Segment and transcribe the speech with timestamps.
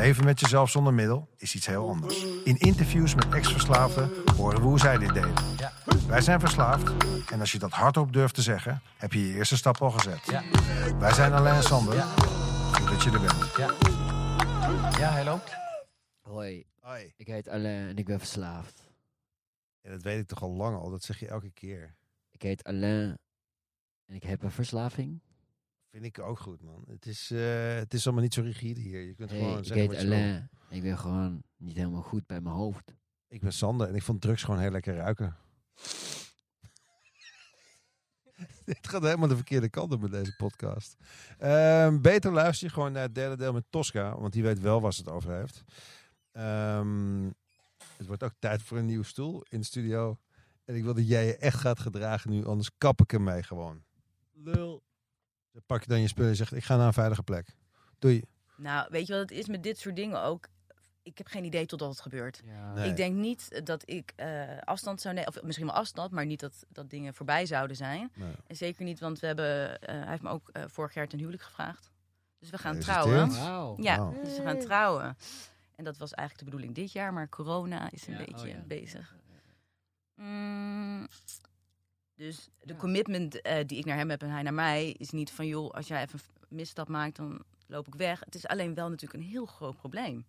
[0.00, 2.24] leven met jezelf zonder middel is iets heel anders.
[2.44, 5.34] In interviews met ex-verslaafden horen we hoe zij dit deden.
[5.56, 5.72] Ja.
[6.06, 6.92] Wij zijn verslaafd
[7.30, 10.26] en als je dat hardop durft te zeggen, heb je je eerste stap al gezet.
[10.26, 10.42] Ja.
[10.98, 11.94] Wij zijn Alain en Sander.
[11.94, 12.06] Ja.
[12.72, 13.56] Goed dat je er bent.
[13.56, 13.74] Ja.
[14.98, 15.56] Ja, hij loopt.
[16.20, 17.12] Hoi, Hoi.
[17.16, 18.82] ik heet Alain en ik ben verslaafd.
[19.80, 21.96] Ja, dat weet ik toch al lang al, dat zeg je elke keer.
[22.30, 23.18] Ik heet Alain
[24.06, 25.20] en ik heb een verslaving.
[25.90, 26.84] Vind ik ook goed, man.
[26.88, 29.00] Het is, eh, het is allemaal niet zo rigide hier.
[29.00, 30.16] Je kunt Hey, gewoon ik zeggen heet wat je wil.
[30.16, 32.94] Alain en ik ben gewoon niet helemaal goed bij mijn hoofd.
[33.28, 35.34] Ik ben Sander en ik vond drugs gewoon heel lekker ruiken.
[38.64, 40.96] Dit gaat helemaal de verkeerde kant op met deze podcast.
[41.38, 44.80] Ehm, beter luister je gewoon naar het derde deel met Tosca, want die weet wel
[44.80, 45.64] waar ze het over heeft.
[46.32, 47.24] Ehm,
[47.96, 50.18] het wordt ook tijd voor een nieuwe stoel in de studio.
[50.64, 53.42] En ik wil dat jij je echt gaat gedragen nu, anders kap ik hem mee
[53.42, 53.82] gewoon.
[54.32, 54.82] Lul.
[55.52, 57.48] Dan pak je dan je spullen en zegt, ik ga naar een veilige plek.
[57.98, 58.22] Doei.
[58.56, 60.46] Nou, weet je wat het is met dit soort dingen ook?
[61.02, 62.40] Ik heb geen idee totdat het gebeurt.
[62.44, 62.72] Ja.
[62.72, 62.88] Nee.
[62.90, 66.40] Ik denk niet dat ik eh, afstand zou nemen, of misschien wel afstand, maar niet
[66.40, 68.12] dat, dat dingen voorbij zouden zijn.
[68.14, 68.32] Nee.
[68.46, 71.18] En zeker niet, want we hebben, eh, hij heeft me ook eh, vorig jaar ten
[71.18, 71.90] huwelijk gevraagd.
[72.38, 73.30] Dus we gaan trouwen.
[73.82, 75.16] Ja, dus we gaan trouwen.
[75.76, 78.54] En dat was eigenlijk de bedoeling dit jaar, maar corona is een Ja, beetje oh
[78.54, 78.62] ja.
[78.66, 79.16] bezig.
[80.14, 81.08] Mm,
[82.20, 82.78] dus de Ja.
[82.78, 85.70] commitment eh, die ik naar hem heb en hij naar mij is niet van joh,
[85.70, 88.20] als jij even een misstap maakt, dan loop ik weg.
[88.24, 90.24] Het is alleen wel natuurlijk een heel groot probleem.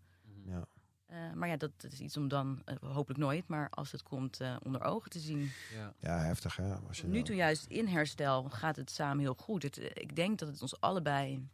[0.46, 0.66] Ja.
[1.06, 4.04] Eh, maar ja, dat, dat is iets om dan, eh, hopelijk nooit, maar als het
[4.04, 5.52] komt eh, onder ogen te zien.
[5.74, 5.94] Ja.
[6.00, 6.74] ja, heftig hè.
[6.88, 9.64] Als je Nu dan- toe juist in herstel gaat het samen heel goed.
[9.64, 11.48] Het, ik denk dat het ons allebei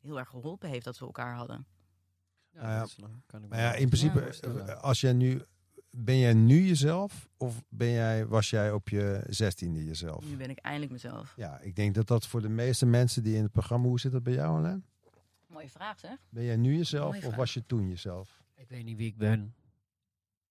[0.00, 1.66] heel erg geholpen heeft dat we elkaar hadden.
[2.50, 5.12] Ja, Nou ja, dat is lang- kan ik me Maar ja, in principe, als jij
[5.12, 5.42] nu,
[5.94, 10.24] ben jij nu jezelf of ben jij, was jij op je zestiende jezelf?
[10.24, 11.32] Nu ben ik eindelijk mezelf.
[11.36, 14.12] Ja, ik denk dat dat voor de meeste mensen die in het programma, hoe zit
[14.12, 14.84] dat bij jou Alain?
[15.46, 16.16] Mooie vraag zeg.
[16.28, 17.36] Ben jij nu jezelf Mooie of vraag.
[17.36, 18.42] was je toen jezelf?
[18.54, 19.54] Ik weet niet wie ik ben.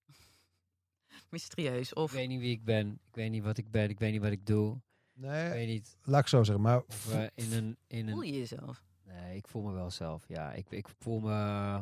[1.29, 1.90] Mysterieus.
[1.91, 3.00] Ik Of weet niet wie ik ben.
[3.08, 3.90] Ik weet niet wat ik ben.
[3.90, 4.75] Ik weet niet wat ik doe.
[4.75, 4.81] Ik
[5.22, 7.78] Nee, weet niet laat ik zo zeggen, maar of eh, in een...
[7.88, 8.84] In voel een je jezelf?
[9.03, 10.28] nee, ik voel me wel zelf.
[10.28, 11.81] Ja, ik, ik voel me...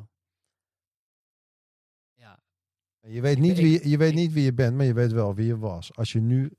[3.01, 5.45] Je weet, niet wie, je- weet niet wie je bent, maar je weet wel wie
[5.45, 5.95] je was.
[5.95, 6.51] Als je nu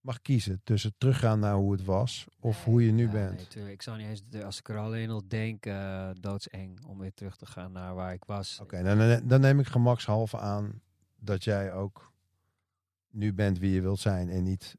[0.00, 3.54] mag kiezen tussen teruggaan naar hoe het was of hoe je nu Ja, bent.
[3.54, 3.72] Nee.
[3.72, 7.36] Ik zou niet eens, als ik er alleen al denk, eh doodseng om weer terug
[7.36, 8.58] te gaan naar waar ik was.
[8.62, 10.80] Oké, dan, dan- dan neem ik gemakshalve aan
[11.16, 12.12] dat jij ook
[13.10, 14.76] nu bent wie je wilt zijn en niet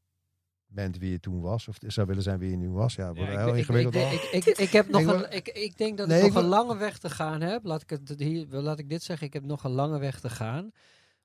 [0.75, 1.67] bent wie je toen was.
[1.67, 2.95] Of zou willen zijn wie je nu was.
[2.95, 3.95] Ja, dat wordt Ja, heel ik, ik, ingewikkeld.
[3.95, 6.33] ik, ik, ik, ik, ik heb nog een, ik, ik denk dat Nee, ik ik
[6.33, 7.63] nog een lange weg te gaan heb.
[7.63, 9.27] Laat ik, het hier, laat ik dit zeggen.
[9.27, 10.71] Ik heb nog een lange weg te gaan.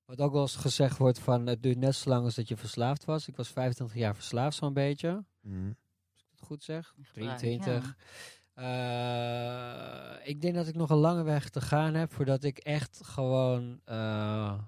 [0.05, 2.57] Wat ook wel eens gezegd wordt van het duurt net zo lang als dat je
[2.57, 3.29] verslaafd was.
[3.29, 5.25] Ik was 25 jaar verslaafd zo'n beetje.
[5.41, 5.67] Mhm.
[6.13, 6.95] Als ik het goed zeg.
[7.03, 7.97] Gebruik, 23.
[8.55, 13.01] Eh, ik denk dat ik nog een lange weg te gaan heb voordat ik echt
[13.03, 14.59] gewoon eh,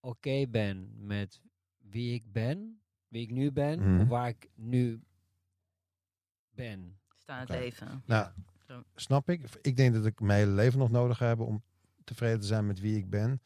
[0.00, 1.40] oké ben met
[1.78, 2.79] wie ik ben,
[3.10, 4.00] wie ik nu ben, Mhm.
[4.00, 5.00] of waar ik nu
[6.54, 6.98] ben.
[7.18, 8.02] Sta het leven.
[8.06, 8.28] Nou,
[8.94, 9.42] snap ik.
[9.62, 11.62] Ik denk dat ik mijn hele leven nog nodig heb om
[12.04, 13.42] tevreden te zijn met wie ik ben.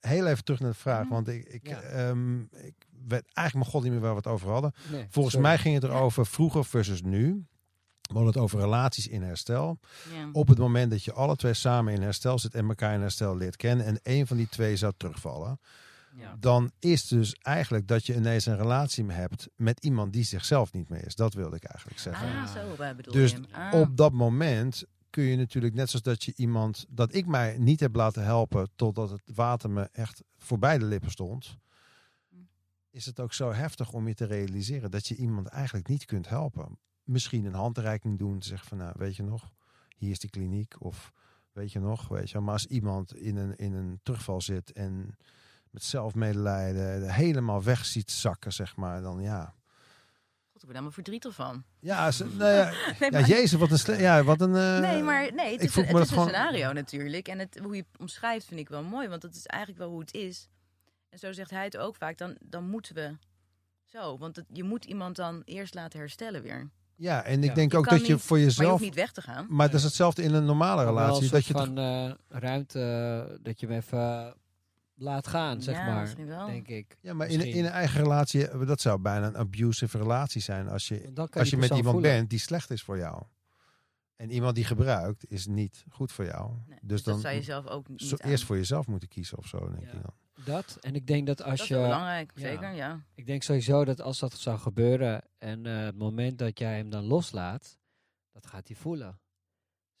[0.00, 1.12] Heel even terug naar de vraag, Mhm.
[1.12, 1.80] want ik, ik, Ja.
[1.80, 2.74] ehm, ik
[3.08, 4.72] weet eigenlijk mijn god niet meer waar we het over hadden.
[4.90, 5.48] Nee, Volgens sorry.
[5.48, 7.46] mij ging het erover vroeger versus nu.
[8.02, 9.78] We hadden het over relaties in herstel.
[10.14, 10.28] Ja.
[10.32, 13.36] Op het moment dat je alle twee samen in herstel zit en elkaar in herstel
[13.36, 15.60] leert kennen en één van die twee zou terugvallen,
[16.18, 16.36] Ja.
[16.40, 20.88] dan is dus eigenlijk dat je ineens een relatie hebt met iemand die zichzelf niet
[20.88, 21.14] meer is.
[21.14, 22.28] Dat wilde ik eigenlijk zeggen.
[22.28, 23.40] Ah, zo eh, bedoel Dus je.
[23.52, 23.80] Ah.
[23.80, 27.80] Op dat moment kun je natuurlijk, net zoals dat je iemand, dat ik mij niet
[27.80, 31.58] heb laten helpen totdat het water me echt voorbij de lippen stond,
[32.90, 36.28] is het ook zo heftig om je te realiseren dat je iemand eigenlijk niet kunt
[36.28, 36.78] helpen.
[37.02, 39.52] Misschien een handreiking doen, zeggen van nou, weet je nog,
[39.96, 41.12] hier is die kliniek of
[41.52, 42.40] weet je nog, weet je.
[42.40, 45.16] Maar als iemand in een, in een terugval zit en
[45.78, 49.54] met zelfmedelijden helemaal weg ziet zakken, zeg maar, dan ja.
[50.52, 51.64] God, ik ben helemaal verdrietig van.
[51.80, 52.64] Ja, ze, nou ja,
[53.00, 55.68] Nee, ja maar- jezus, wat een, ja, wat een eh, Nee, maar nee, het ik
[55.68, 57.28] is, een, me het dat een gewoon- scenario natuurlijk.
[57.28, 59.90] En het, hoe je het omschrijft vind ik wel mooi, want dat is eigenlijk wel
[59.90, 60.48] hoe het is.
[61.08, 63.16] En zo zegt hij het ook vaak, dan, dan moeten we
[63.84, 64.18] zo.
[64.18, 66.70] Want het, je moet iemand dan eerst laten herstellen weer.
[66.94, 67.54] Ja, en ik Ja.
[67.54, 68.70] denk Je ook dat je niet- voor Maar je jezelf.
[68.70, 69.46] hoeft niet weg te gaan.
[69.48, 71.24] Maar het is hetzelfde in een normale Maar wel relatie.
[71.24, 72.80] een Dat je van eh, ruimte,
[73.30, 74.34] eh, dat je hem even
[74.98, 76.00] laat gaan, zeg Ja, maar.
[76.00, 76.46] misschien wel.
[76.46, 76.96] Denk ik.
[77.00, 77.56] Ja, maar in, Misschien.
[77.58, 81.50] in een eigen relatie, eh, dat zou bijna een abusive relatie zijn als je, als
[81.50, 82.10] je met iemand voelen.
[82.12, 83.22] bent die slecht is voor jou.
[84.16, 86.52] En iemand die gebruikt is niet goed voor jou.
[86.66, 88.30] Nee, dus dat dan zou je zelf ook niet zo- aan.
[88.30, 89.86] eerst voor jezelf moeten kiezen of zo, denk Ja.
[89.92, 90.14] ik dan.
[90.44, 90.76] Dat.
[90.80, 91.74] En ik denk dat als Dat is je...
[91.74, 92.40] wel belangrijk, ja.
[92.40, 93.04] zeker, ja.
[93.14, 96.90] Ik denk sowieso dat als dat zou gebeuren en eh, het moment dat jij hem
[96.90, 97.78] dan loslaat,
[98.32, 99.18] dat gaat hij voelen.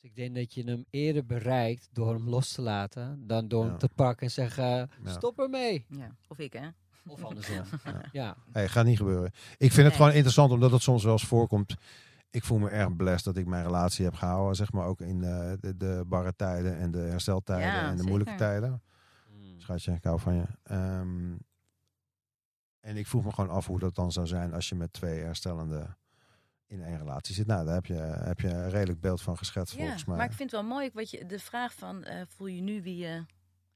[0.08, 3.68] Ik denk dat je hem eerder bereikt door hem los te laten dan door Ja.
[3.70, 5.10] hem te pakken en zeggen, Ja.
[5.10, 5.84] stop ermee.
[5.88, 6.16] ja.
[6.28, 6.68] Of ik, hè.
[7.06, 7.56] Of andersom.
[7.84, 8.02] Ja.
[8.12, 8.36] ja.
[8.52, 9.30] Hey, gaat niet gebeuren.
[9.56, 11.74] Ik vind het gewoon interessant omdat het soms wel eens voorkomt.
[12.30, 15.24] Ik voel me erg blessed dat ik mijn relatie heb gehouden, zeg maar ook in
[15.24, 18.82] eh, de, de barre tijden en de hersteltijden Ja, en de moeilijke tijden.
[19.30, 19.60] Mm.
[19.60, 20.44] Schatje, ik hou van je.
[20.62, 21.32] Ehm,
[22.80, 25.18] en ik vroeg me gewoon af hoe dat dan zou zijn als je met twee
[25.20, 25.86] herstellende
[26.68, 27.46] in één relatie zit.
[27.46, 27.94] Nou, daar heb je,
[28.24, 30.16] heb je een redelijk beeld van geschetst Ja, volgens mij.
[30.16, 32.82] maar ik vind het wel mooi wat je, de vraag van, eh, voel je nu
[32.82, 33.24] wie je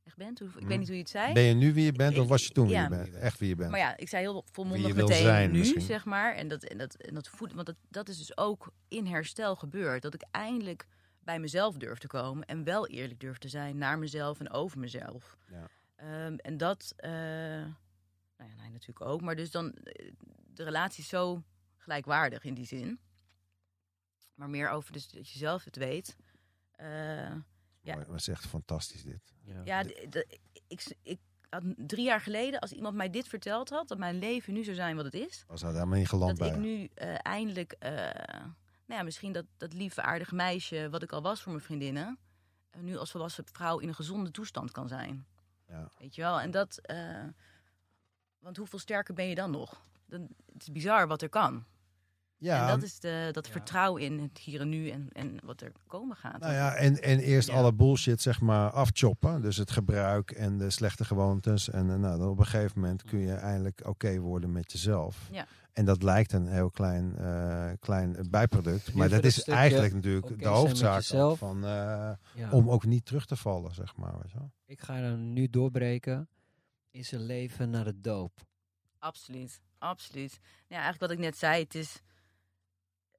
[0.05, 0.39] echt bent?
[0.39, 0.69] Hoe, ik Mm.
[0.69, 1.33] weet niet hoe je het zei.
[1.33, 3.15] Ben je nu wie je bent of was je toen wie je bent?
[3.15, 3.71] Echt wie je bent.
[3.71, 5.81] Maar ja, ik zei heel volmondig meteen zijn nu, misschien.
[5.81, 6.35] zeg maar.
[6.35, 9.57] En dat, en dat, en dat voelt, want dat, dat is dus ook in herstel
[9.57, 10.03] gebeurd.
[10.03, 10.87] Dat ik eindelijk
[11.21, 14.79] bij mezelf durf te komen en wel eerlijk durf te zijn naar mezelf en over
[14.79, 15.37] mezelf.
[15.51, 15.69] Ja.
[15.97, 19.21] Ehm, en dat, eh, nou ja, nee, natuurlijk ook.
[19.21, 20.11] Maar dus dan, eh,
[20.55, 21.43] de relatie zo
[21.83, 23.01] gelijkwaardig in die zin.
[24.35, 26.17] Maar meer over dus dat je zelf het weet.
[26.71, 26.87] Eh,
[27.81, 27.95] ja.
[27.95, 29.35] Maar het is echt fantastisch dit.
[29.45, 29.61] Ja.
[29.65, 29.85] ja,
[30.69, 31.19] ik, ik
[31.49, 34.77] had drie jaar geleden, als iemand mij dit verteld had, dat mijn leven nu zou
[34.77, 36.57] zijn wat het is, Was daar helemaal niet geland dat bij.
[36.57, 37.93] ik nu eh, eindelijk, eh,
[38.87, 42.19] nou ja, misschien dat, dat lieve aardige meisje, wat ik al was voor mijn vriendinnen,
[42.79, 45.27] nu als volwassen vrouw in een gezonde toestand kan zijn.
[45.69, 45.91] Ja.
[45.99, 46.41] Weet je wel?
[46.41, 47.25] En dat, eh,
[48.39, 49.87] want hoeveel sterker ben je dan nog?
[50.07, 51.65] Dan, het is bizar wat er kan.
[52.43, 53.53] Ja, en dat is de, dat Ja.
[53.53, 56.39] vertrouwen in het hier en nu en, en wat er komen gaat.
[56.41, 57.55] Nou ja, en, en eerst Ja.
[57.55, 59.43] alle bullshit zeg maar afchoppen.
[59.43, 61.71] Dus het gebruik en de slechte gewoontes.
[61.71, 65.29] En eh, nou, dan op een gegeven moment kun je eindelijk oké worden met jezelf.
[65.33, 65.47] Ja.
[65.73, 68.95] En dat lijkt een heel klein, eh, klein bijproduct.
[68.95, 71.03] Maar dat is stukje eigenlijk natuurlijk de hoofdzaak
[71.37, 72.51] van, eh, Ja.
[72.51, 74.15] om ook niet terug te vallen, zeg maar.
[74.67, 76.29] Ik ga dan nu doorbreken
[76.91, 78.33] in zijn leven naar de doop.
[78.99, 80.39] Absoluut, absoluut.
[80.67, 82.01] Ja, eigenlijk wat ik net zei, het is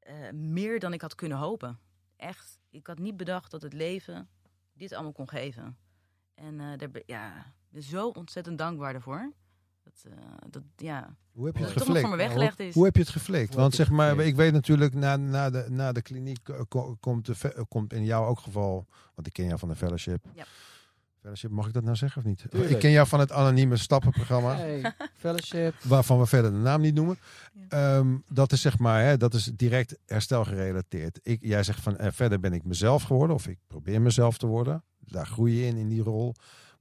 [0.03, 1.79] eh, meer dan ik had kunnen hopen.
[2.15, 4.27] Echt, ik had niet bedacht dat het leven
[4.73, 5.77] dit allemaal kon geven.
[6.33, 9.31] En eh daar ben, ja, ik ben zo ontzettend dankbaar daarvoor.
[9.83, 10.17] Dat, eh,
[10.49, 12.33] dat, ja, Hoe heb je het het toch nog voor me geflikt?
[12.33, 12.73] weggelegd is.
[12.73, 13.49] Hoe heb je het geflikt?
[13.53, 17.25] Hoe Want zeg maar, ik weet natuurlijk, na, na, de, na de kliniek ko- komt,
[17.25, 20.25] de, komt in jouw ook geval, want ik ken jou van de fellowship.
[20.33, 20.45] Ja.
[21.23, 22.45] Fellowship, mag ik dat nou zeggen of niet?
[22.49, 22.71] Tuurlijk.
[22.71, 24.55] Ik ken jou van het anonieme stappenprogramma.
[24.55, 25.73] Hey, fellowship.
[25.83, 27.17] waarvan we verder de naam niet noemen.
[27.53, 27.97] Ja.
[27.97, 31.19] Ehm, dat is zeg maar, hè, dat is direct herstelgerelateerd.
[31.23, 34.45] Ik, jij zegt van eh, verder ben ik mezelf geworden, of ik probeer mezelf te
[34.47, 34.83] worden.
[34.99, 36.33] Daar groei je in, in die rol.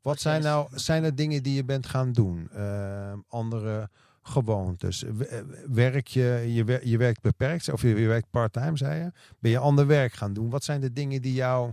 [0.02, 2.48] Wat zijn nou, zijn er dingen die je bent gaan doen?
[2.52, 3.88] Ehm, andere
[4.22, 5.04] gewoontes?
[5.04, 5.38] Eh,
[5.68, 9.12] Werk je, je, wer- je werkt beperkt, of je, je werkt part-time, zei je?
[9.38, 10.50] Ben je ander werk gaan doen?
[10.50, 11.72] Wat zijn de dingen die jou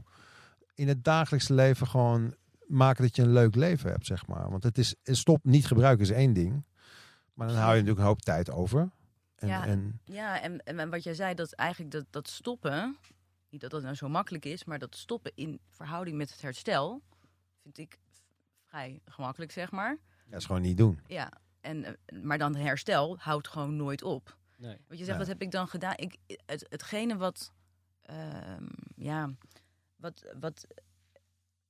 [0.76, 2.34] in het dagelijks leven gewoon
[2.70, 4.50] maken dat je een leuk leven hebt, zeg maar?
[4.50, 6.66] Want het is, stop niet gebruiken is één ding.
[7.34, 8.90] Maar dan hou je natuurlijk een hoop tijd over.
[9.36, 9.66] En, Ja.
[9.66, 12.98] en Ja, en, en wat jij zei, dat eigenlijk dat, dat stoppen,
[13.50, 17.02] niet dat dat nou zo makkelijk is, maar dat stoppen in verhouding met het herstel,
[17.64, 17.98] vind ik
[18.66, 19.98] vrij gemakkelijk, zeg maar.
[20.30, 21.00] ja, is gewoon niet doen.
[21.08, 21.32] Ja,
[21.62, 24.38] en, maar dan herstel houdt gewoon nooit op.
[24.58, 24.78] Nee.
[24.88, 25.18] Wat je zegt, Ja.
[25.18, 25.94] wat heb ik dan gedaan?
[25.96, 27.54] Ik, het, hetgene wat,
[28.02, 29.30] ehm, ja,
[29.96, 30.68] wat, wat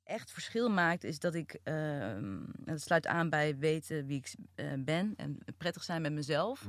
[0.09, 4.73] echt verschil maakt, is dat ik, ehm dat sluit aan bij weten wie ik eh,
[4.79, 6.65] ben en prettig zijn met mezelf.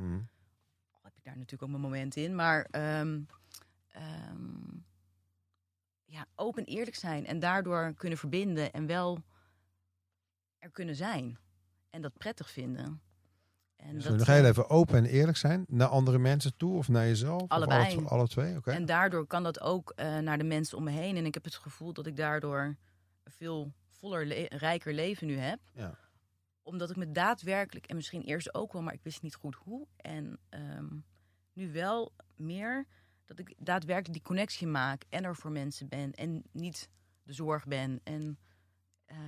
[0.90, 3.20] Al heb ik daar natuurlijk ook mijn moment in, maar ehm,
[3.88, 4.78] ehm,
[6.04, 9.23] ja, open eerlijk zijn en daardoor kunnen verbinden en wel
[10.59, 11.38] er kunnen zijn
[11.90, 13.00] en dat prettig vinden.
[13.76, 15.64] En dat, nog heel even open en eerlijk zijn?
[15.68, 17.42] Naar andere mensen toe of naar jezelf?
[17.42, 17.97] Of Allebei.
[17.97, 18.70] alle, alle twee, oké.
[18.70, 21.16] En daardoor kan dat ook eh, naar de mensen om me heen.
[21.16, 22.76] En ik heb het gevoel dat ik daardoor
[23.31, 25.61] veel voller, le- rijker leven nu heb.
[25.73, 25.99] Ja.
[26.63, 29.87] Omdat ik me daadwerkelijk, en misschien eerst ook wel, maar ik wist niet goed hoe.
[29.97, 30.99] En ehm,
[31.53, 32.87] nu wel meer
[33.25, 36.13] dat ik daadwerkelijk die connectie maak en er voor mensen ben.
[36.13, 36.89] En niet
[37.23, 38.01] de zorg ben.
[38.05, 38.39] En
[39.05, 39.19] eh,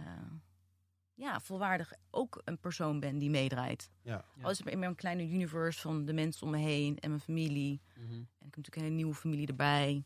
[1.15, 3.91] ja, volwaardig ook een persoon ben die meedraait.
[4.03, 4.25] Ja.
[4.37, 4.43] Ja.
[4.43, 7.21] Al is het in mijn kleine universe van de mensen om me heen en mijn
[7.23, 7.81] familie.
[7.95, 8.13] Mhm.
[8.13, 10.05] En ik heb natuurlijk een hele nieuwe familie erbij.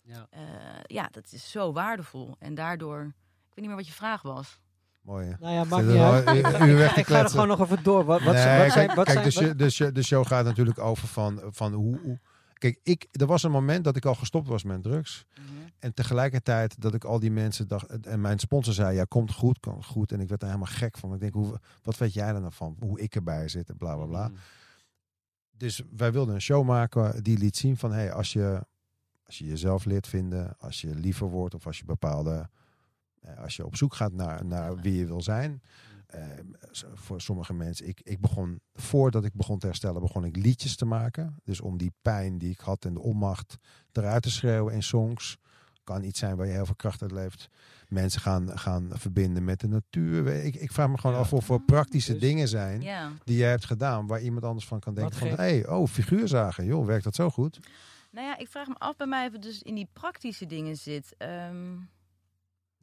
[0.00, 0.26] Ja.
[0.30, 2.36] Eh, ja, dat is zo waardevol.
[2.38, 3.12] En daardoor,
[3.54, 4.60] weet niet meer wat je vraag was.
[5.02, 5.26] Mooi.
[5.26, 5.34] hè?
[5.40, 6.26] Nou ja, Ik maakt zit niet uit.
[6.26, 8.04] al- Ik u- ik Ik ga er gewoon nog even door.
[8.04, 8.86] Wat, wat, Nee, zijn- wat zijn...
[8.86, 11.40] kijk, Wat kijk, zijn de, wat- show, de, show, de show gaat natuurlijk over van,
[11.50, 12.18] van hoe, hoe...
[12.52, 15.26] Kijk, ik, er was een moment dat ik al gestopt was met drugs.
[15.34, 15.44] Mhm.
[15.78, 18.06] En tegelijkertijd dat ik al die mensen dacht.
[18.06, 20.12] En mijn sponsor zei: Ja, komt goed, komt goed.
[20.12, 21.14] En ik werd er helemaal gek van.
[21.14, 22.76] Ik denk: hoe, Wat weet jij er nou van?
[22.80, 24.28] Hoe ik erbij zit en bla bla bla.
[24.28, 24.34] Mm.
[25.56, 28.66] Dus wij wilden een show maken die liet zien van: hey, als je,
[29.26, 32.48] als je jezelf leert vinden, als je liever wordt of als je bepaalde.
[33.22, 35.62] Eh, Als je op zoek gaat naar, naar wie je wil zijn.
[36.06, 36.22] eh,
[36.70, 40.76] zo- voor sommige mensen, ik, ik begon, voordat ik begon te herstellen, begon ik liedjes
[40.76, 41.36] te maken.
[41.44, 43.56] Dus om die pijn die ik had en de onmacht
[43.92, 45.36] eruit te schreeuwen in songs.
[45.84, 47.48] Kan iets zijn waar je heel veel kracht uit leeft.
[47.88, 50.26] Mensen gaan, gaan verbinden met de natuur.
[50.44, 51.22] Ik, ik vraag me gewoon Ja.
[51.22, 52.80] af of er praktische Dus- dingen zijn
[53.24, 55.86] die jij hebt gedaan, waar iemand anders van kan denken Wat van, hé, hey, oh,
[55.88, 57.58] figuurzagen, joh, werkt dat zo goed?
[58.10, 60.76] Nou ja, ik vraag me af bij mij of het dus in die praktische dingen
[60.76, 61.14] zit.
[61.18, 61.76] Ehm,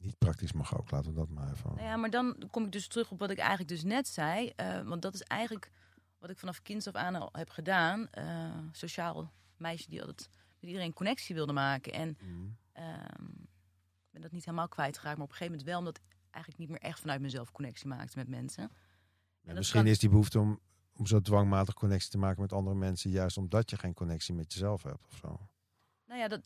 [0.00, 1.70] Niet praktisch mag ook, laten we dat maar even.
[1.74, 4.52] nou ja, maar dan kom ik dus terug op wat ik eigenlijk dus net zei.
[4.56, 5.70] eh, want dat is eigenlijk
[6.18, 8.08] wat ik vanaf kinds af aan al heb gedaan.
[8.10, 10.28] eh, sociaal meisje die altijd
[10.60, 11.92] met iedereen connectie wilde maken.
[11.92, 12.56] En Mm.
[12.74, 16.58] ik ben dat niet helemaal kwijtgeraakt, maar op een gegeven moment wel, omdat ik eigenlijk
[16.58, 18.70] niet meer echt vanuit mezelf connectie maakte met mensen.
[19.40, 20.60] Misschien kan- is die behoefte om,
[20.92, 24.52] om zo dwangmatig connectie te maken met andere mensen, juist omdat je geen connectie met
[24.52, 25.40] jezelf hebt of zo.
[26.06, 26.40] Nou ja, dat,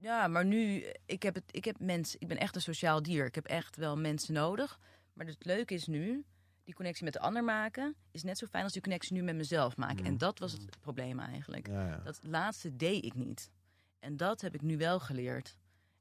[0.00, 3.26] ja, maar nu, ik heb, het, ik heb mensen, ik ben echt een sociaal dier.
[3.26, 4.78] Ik heb echt wel mensen nodig.
[5.12, 6.24] Maar het leuke is nu,
[6.64, 9.36] die connectie met de ander maken, is net zo fijn als die connectie nu met
[9.36, 9.98] mezelf maken.
[10.00, 10.04] Mm.
[10.06, 11.66] En dat was het probleem eigenlijk.
[11.66, 12.00] Ja, ja.
[12.04, 13.50] Dat laatste deed ik niet.
[13.98, 15.56] En dat heb ik nu wel geleerd.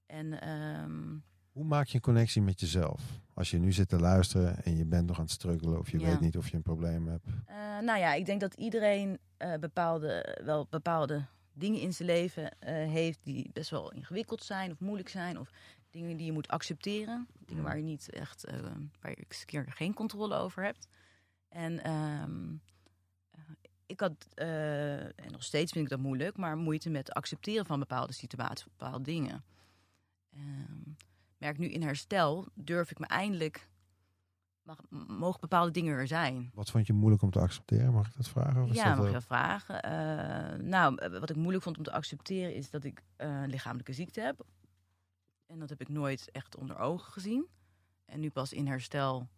[0.05, 1.17] En ehm,
[1.51, 3.01] Hoe maak je een connectie met jezelf?
[3.33, 5.99] Als je nu zit te luisteren en je bent nog aan het struggelen of je
[5.99, 6.05] Ja.
[6.05, 7.25] weet niet of je een probleem hebt.
[7.45, 11.25] eh, nou ja, ik denk dat iedereen eh, bepaalde, wel bepaalde
[11.59, 15.39] dingen in zijn leven eh, heeft die best wel ingewikkeld zijn of moeilijk zijn.
[15.39, 15.49] Of
[15.89, 17.27] dingen die je moet accepteren.
[17.45, 18.59] Dingen waar je niet echt, eh,
[19.01, 20.87] waar je een keer geen controle over hebt.
[21.49, 22.55] En ehm,
[23.31, 23.41] eh,
[23.85, 28.13] ik had, en nog steeds vind ik dat moeilijk, maar moeite met accepteren van bepaalde
[28.13, 29.43] situaties, bepaalde dingen.
[30.33, 30.91] Ehm,
[31.37, 33.69] merk nu in herstel durf ik me eindelijk,
[34.63, 36.51] mag, mogen bepaalde dingen er zijn.
[36.53, 37.93] Wat vond je moeilijk om te accepteren?
[37.93, 38.63] Mag ik dat vragen?
[38.63, 39.81] Of Ja, dat, mag je eh, dat vragen?
[39.81, 43.93] Eh, nou, eh, wat ik moeilijk vond om te accepteren is dat ik een lichamelijke
[43.93, 44.45] ziekte heb.
[45.45, 47.47] En dat heb ik nooit echt onder ogen gezien.
[48.05, 49.29] En nu pas in herstel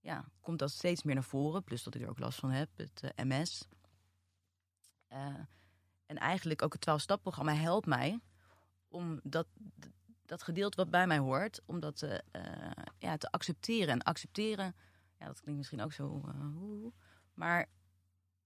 [0.00, 1.64] ja, komt dat steeds meer naar voren.
[1.64, 3.68] Plus dat ik er ook last van heb, het MS.
[6.06, 8.20] En eigenlijk ook het 12-stap-programma helpt mij
[8.88, 9.46] om dat,
[10.26, 13.88] dat gedeelte wat bij mij hoort, om dat eh, eh, ja, te accepteren.
[13.88, 14.74] En accepteren,
[15.18, 16.22] ja, dat klinkt misschien ook zo...
[16.28, 16.92] eh, hoe,
[17.34, 17.58] maar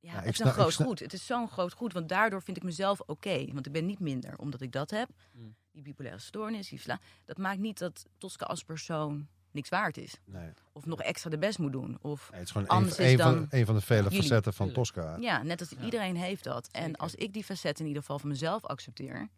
[0.00, 0.99] ja, Ja, het is een groot goed.
[0.99, 3.52] Het is zo'n groot goed, want daardoor vind ik mezelf oké.
[3.52, 5.08] Want ik ben niet minder, omdat ik dat heb.
[5.32, 5.54] Mm.
[5.73, 7.00] Die bipolaire stoornis, die sla.
[7.25, 10.14] Dat maakt niet dat Tosca als persoon niks waard is.
[10.25, 10.52] Nee.
[10.73, 11.99] Of nog extra de best moet doen.
[12.00, 14.02] Of Nee, het is gewoon Anders een, is een, van, dan een van de vele
[14.02, 14.20] jullie.
[14.20, 14.73] facetten van.
[14.73, 15.16] Tosca.
[15.20, 15.85] ja, net als Ja.
[15.85, 16.68] iedereen heeft dat.
[16.73, 17.00] En Zeker.
[17.00, 19.28] als ik die facetten in ieder geval van mezelf accepteer,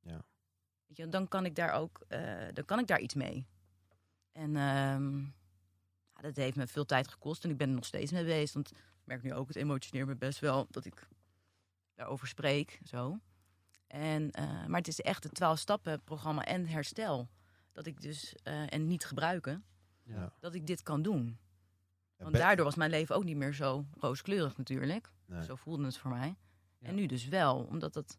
[0.00, 0.24] Ja.
[0.88, 3.46] Weet je, dan kan ik daar ook, eh, dan kan ik daar iets mee.
[4.32, 5.18] En ehm,
[6.14, 8.52] ja, dat heeft me veel tijd gekost en ik ben er nog steeds mee bezig.
[8.54, 11.08] Want ik merk nu ook, het emotioneert me best wel dat ik
[11.94, 12.80] daarover spreek.
[12.84, 13.18] Zo.
[13.86, 17.28] En, eh, maar het is echt het 12 stappen programma en herstel.
[17.72, 19.64] Dat ik dus, eh, en niet gebruiken,
[20.02, 20.32] Ja.
[20.40, 21.38] dat ik dit kan doen.
[22.16, 25.12] Want daardoor was mijn leven ook niet meer zo rooskleurig natuurlijk.
[25.26, 25.42] Nee.
[25.44, 26.36] Zo voelde het voor mij.
[26.78, 26.88] Ja.
[26.88, 28.18] En nu dus wel, omdat het...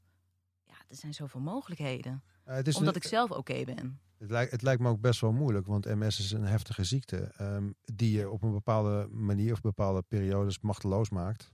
[0.63, 2.23] Ja, er zijn zoveel mogelijkheden.
[2.49, 3.99] Eh, het is omdat een- ik zelf oké ben.
[4.17, 7.31] Het lijkt, het lijkt me ook best wel moeilijk, want MS is een heftige ziekte
[7.37, 11.53] ehm, die je op een bepaalde manier of bepaalde periodes machteloos maakt.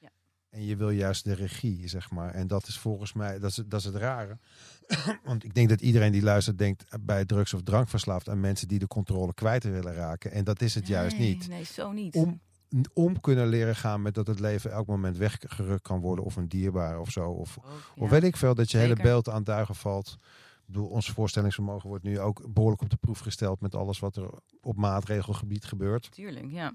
[0.00, 0.08] Ja.
[0.50, 2.34] En je wil juist de regie, zeg maar.
[2.34, 4.38] En dat is volgens mij, dat is, dat is het rare.
[5.24, 8.78] want ik denk dat iedereen die luistert denkt bij drugs- of drankverslaafd aan mensen die
[8.78, 10.32] de controle kwijt willen raken.
[10.32, 11.48] En dat is het juist niet.
[11.48, 12.14] Nee, zo niet.
[12.14, 12.40] Om,
[12.92, 16.48] om kunnen leren gaan met dat het leven elk moment weggerukt kan worden of een
[16.48, 17.30] dierbare of zo.
[17.30, 17.64] Of, Ook,
[17.96, 18.08] of ja.
[18.08, 20.16] weet ik veel, dat je hele beeld aan duigen valt.
[20.20, 24.16] Ik bedoel, ons voorstellingsvermogen wordt nu ook behoorlijk op de proef gesteld met alles wat
[24.16, 24.30] er
[24.60, 26.10] op maatregelgebied gebeurt.
[26.10, 26.72] Tuurlijk, ja.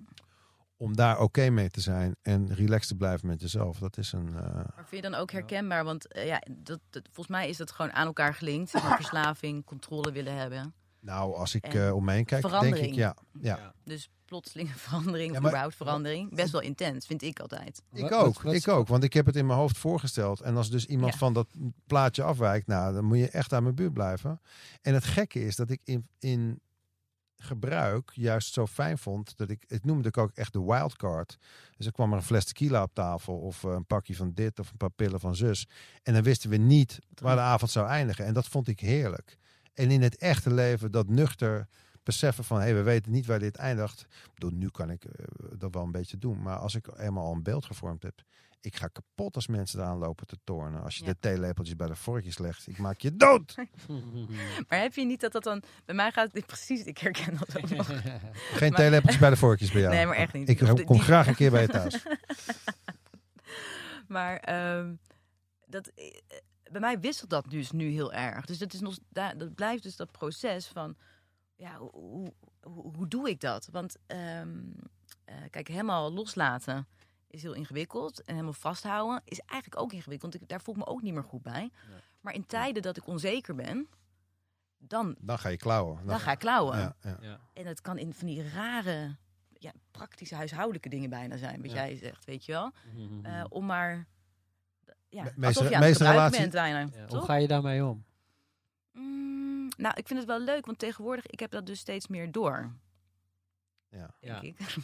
[0.78, 3.78] Om daar oké mee te zijn en relaxed te blijven met jezelf.
[3.80, 4.28] Dat is een.
[4.28, 5.84] eh, Maar vind je dan ook herkenbaar?
[5.84, 8.70] Want eh, ja, dat, dat- volgens mij is dat gewoon aan elkaar gelinkt.
[9.02, 10.74] Verslaving, controle willen hebben.
[11.00, 12.92] nou, als ik En eh, om me heen kijk, denk verandering.
[12.92, 13.16] ik ja.
[13.42, 13.74] ja.
[13.84, 16.36] Dus plotselinge verandering, Ja, of maar- überhaupt verandering.
[16.36, 17.82] Best wel intens, vind ik altijd.
[17.94, 18.88] Ik ook, wat- wat- ik ook.
[18.88, 20.42] Want ik heb het in mijn hoofd voorgesteld.
[20.42, 21.18] En als dus iemand Ja.
[21.18, 21.48] van dat
[21.88, 24.42] plaatje afwijkt, nou, dan moet je echt aan mijn buurt blijven.
[24.82, 26.60] En het gekke is dat ik in, in
[27.38, 31.38] gebruik juist zo fijn vond dat ik, het noemde ik ook echt de wildcard.
[31.78, 34.60] Dus er kwam er een fles tequila op tafel of eh, een pakje van dit
[34.60, 35.68] of een paar pillen van zus.
[36.04, 38.26] En dan wisten we niet waar de avond zou eindigen.
[38.26, 39.38] En dat vond ik heerlijk.
[39.74, 41.68] En in het echte leven dat nuchter
[42.04, 44.02] beseffen van, hé, hey, we weten niet waar dit eindigt.
[44.02, 45.26] Ik bedoel, nu kan ik eh,
[45.58, 46.42] dat wel een beetje doen.
[46.42, 48.22] Maar als ik eenmaal al een beeld gevormd heb,
[48.62, 50.82] ik ga kapot als mensen eraan lopen te tornen.
[50.84, 51.12] Als je Ja.
[51.12, 53.56] de theelepeltjes bij de vorkjes legt, ik maak je dood.
[54.68, 55.64] Maar heb je niet dat dat dan...
[55.86, 56.84] Bij mij gaat het precies...
[56.84, 57.88] Ik herken dat ook nog.
[58.58, 59.94] Geen Maar- theelepeltjes bij de vorkjes bij jou.
[59.94, 60.50] Nee, maar echt niet.
[60.50, 62.04] Ik kom die- graag een keer bij je thuis.
[64.08, 64.94] Maar ehm,
[65.66, 66.06] dat, eh,
[66.72, 68.46] bij mij wisselt dat dus nu heel erg.
[68.46, 70.96] Dus dat, is nog, da- dat blijft dus dat proces van...
[71.62, 73.68] Ja, hoe, hoe, hoe, doe ik dat?
[73.72, 74.60] Want ehm,
[75.26, 76.88] eh, kijk, helemaal loslaten
[77.28, 78.22] is heel ingewikkeld.
[78.24, 80.32] En helemaal vasthouden is eigenlijk ook ingewikkeld.
[80.32, 81.72] Want ik, daar voel ik me ook niet meer goed bij.
[82.22, 83.88] Maar in tijden dat ik onzeker ben...
[84.78, 86.06] Dan, Dan ga je klauwen.
[86.06, 86.78] dan ga ik klauwen.
[86.78, 87.18] Ja, ja.
[87.22, 87.40] ja.
[87.54, 89.16] En het kan in van die rare,
[89.54, 91.76] ja, praktische huishoudelijke dingen bijna zijn, wat Ja.
[91.76, 92.72] jij zegt, weet je wel.
[93.24, 94.08] Eh, om maar,
[95.10, 97.48] ja, alsof meeste- je aan het meeste gebruiken relatie- bent bijna, Ja, hoe ga je
[97.48, 98.04] daarmee om?
[98.92, 102.32] Mm, nou, ik vind het wel leuk, want tegenwoordig, ik heb dat dus steeds meer
[102.32, 102.72] door,
[103.90, 104.16] Ja.
[104.20, 104.42] denk Ja.
[104.42, 104.58] ik.
[104.58, 104.78] Dus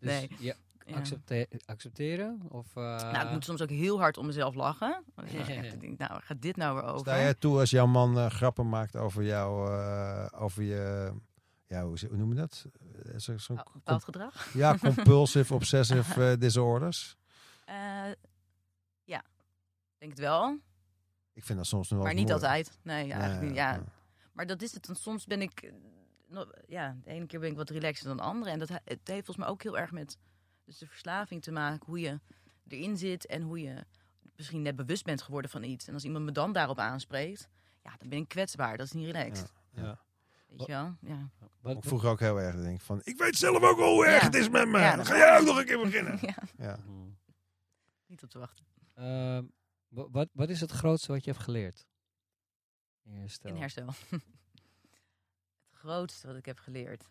[0.00, 0.54] nee, ja,
[0.86, 0.96] ja.
[0.96, 2.40] accepte- accepteren?
[2.48, 5.04] Of, eh, Nou, ik moet soms ook heel hard om mezelf lachen.
[5.24, 6.98] Ik echt denk, nou, gaat dit nou weer over?
[7.00, 11.12] Sta jij toe als jouw man eh, grappen maakt over jou, eh, over je,
[11.66, 12.66] ja, hoe, noem je dat?
[13.16, 14.52] Zo- zo'n Oh, bepaald gedrag?
[14.54, 17.16] Ja, compulsive, obsessive disorders.
[17.64, 18.10] Eh,
[19.04, 19.22] ja,
[19.98, 20.58] denk het wel.
[21.32, 22.46] Ik vind dat soms nog wel Maar niet moeilijk.
[22.46, 22.78] altijd.
[22.82, 23.58] Nee, ja, eigenlijk Nee, niet.
[23.58, 23.84] Ja, ja.
[24.34, 24.86] Maar dat is het.
[24.86, 25.62] Want soms ben ik.
[25.62, 25.72] eh,
[26.66, 28.50] Ja, de ene keer ben ik wat relaxer dan de andere.
[28.50, 30.18] En dat he- het heeft volgens mij ook heel erg met
[30.64, 31.86] dus de verslaving te maken.
[31.86, 32.20] Hoe je
[32.68, 33.84] erin zit en hoe je
[34.36, 35.86] misschien net bewust bent geworden van iets.
[35.88, 37.48] En als iemand me dan daarop aanspreekt,
[37.82, 38.76] ja, dan ben ik kwetsbaar.
[38.76, 39.52] Dat is niet relaxed.
[39.72, 40.02] ja.
[40.48, 40.96] Weet je wel?
[41.00, 41.30] Ja.
[41.60, 44.20] Wat, Ik vroeger ook heel erg denk van, ik weet zelf ook wel hoe erg
[44.20, 44.26] Ja.
[44.26, 44.78] het is met me.
[44.78, 46.18] Ja, Dan ga jij ook nog een keer beginnen.
[46.30, 46.76] ja, Ja.
[46.86, 47.08] Mhm.
[48.06, 48.64] niet op te wachten.
[48.94, 49.44] Ehm,
[49.88, 51.86] wa- wat, wat is het grootste wat je hebt geleerd?
[53.04, 53.50] In herstel.
[53.50, 53.86] In herstel.
[54.10, 57.10] het grootste wat ik heb geleerd.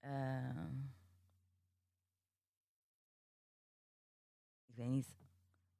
[0.00, 0.78] Ehm,
[4.66, 5.16] ik weet niet.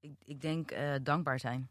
[0.01, 1.69] Ik, ik denk eh, dankbaar zijn.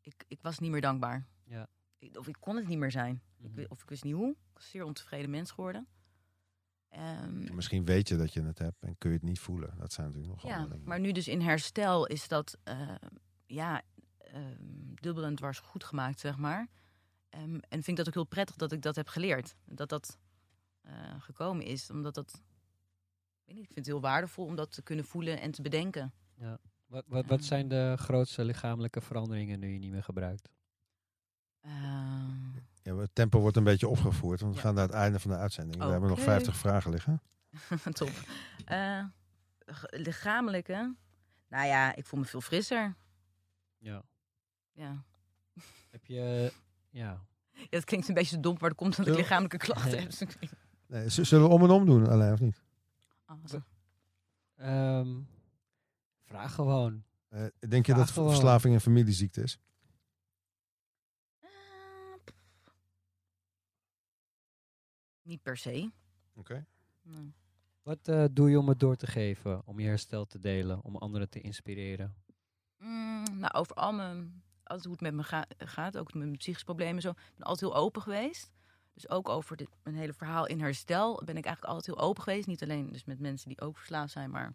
[0.00, 1.26] Ik, ik was niet meer dankbaar.
[1.44, 1.68] Ja.
[1.98, 3.22] Ik- of ik kon het niet meer zijn.
[3.38, 3.64] Ik, Mhm.
[3.68, 4.30] of ik wist niet hoe.
[4.30, 5.86] Ik was een zeer ontevreden mens geworden.
[6.88, 9.78] Ehm, Misschien weet je dat je het hebt en kun je het niet voelen.
[9.78, 10.88] Dat zijn natuurlijk nog ja, andere dingen.
[10.88, 12.94] maar nu dus in herstel is dat eh,
[13.46, 13.82] ja,
[15.00, 16.68] dubbel en dwars goed gemaakt, zeg maar.
[17.28, 19.56] Ehm, en vind ik dat ook heel prettig dat ik dat heb geleerd.
[19.64, 20.18] Dat dat
[20.80, 22.30] eh, gekomen is, omdat dat...
[22.34, 25.62] Ik, weet niet, ik vind het heel waardevol om dat te kunnen voelen en te
[25.62, 26.12] bedenken.
[26.86, 30.48] Wat, wat, wat zijn de grootste lichamelijke veranderingen nu je niet meer gebruikt?
[31.60, 34.64] Ehm, Ja, het tempo wordt een beetje opgevoerd, want we Ja.
[34.66, 35.82] gaan naar het einde van de uitzending.
[35.82, 36.26] We hebben nog Oké.
[36.26, 37.22] 50 vragen liggen.
[37.92, 38.10] top.
[38.64, 39.04] Eh,
[39.90, 40.94] lichamelijke?
[41.48, 42.94] Nou ja, ik voel me veel frisser.
[43.78, 44.02] Ja.
[44.74, 45.04] Ja.
[45.90, 46.52] Heb je...
[46.90, 47.26] Ja.
[47.52, 50.10] ja, dat klinkt een beetje dom, maar dat komt omdat ik lichamelijke klachten heb.
[50.10, 50.22] Dus
[50.86, 52.62] Nee, zullen we om en om doen alleen of niet?
[53.26, 53.62] Oh, zo.
[54.54, 55.20] Ehm,
[56.24, 57.04] vraag gewoon.
[57.28, 58.28] Eh, denk je dat gewoon.
[58.30, 59.58] verslaving een familieziekte is?
[61.40, 61.48] Eh,
[65.22, 65.90] Niet per se.
[66.34, 66.66] Oké.
[67.02, 67.34] Nee.
[67.82, 69.66] Wat eh, doe je om het door te geven?
[69.66, 70.82] Om je herstel te delen?
[70.82, 72.14] Om anderen te inspireren?
[72.78, 76.36] Mm, nou, over al mijn, altijd hoe het met me ga- gaat, ook met mijn
[76.36, 78.52] psychische problemen en zo, ik ben altijd heel open geweest.
[78.94, 82.22] Dus ook over dit, mijn hele verhaal in herstel ben ik eigenlijk altijd heel open
[82.22, 82.46] geweest.
[82.46, 84.54] Niet alleen dus met mensen die ook verslaafd zijn, maar